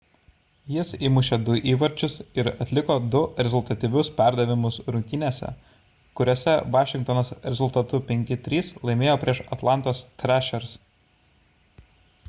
jis 0.75 0.91
įmušė 1.07 1.37
2 1.49 1.57
įvarčius 1.73 2.15
ir 2.43 2.47
atliko 2.65 2.95
2 3.15 3.21
rezultatyvius 3.47 4.09
perdavimus 4.21 4.79
rungtynėse 4.95 5.51
kuriose 6.21 6.57
vašingtonas 6.77 7.31
rezultatu 7.53 8.01
5:3 8.09 8.73
laimėjo 8.91 9.17
prieš 9.27 9.43
atlantos 9.59 10.03
thrashers 10.23 10.75